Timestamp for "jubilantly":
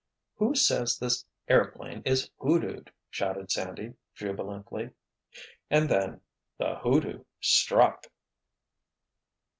4.15-4.89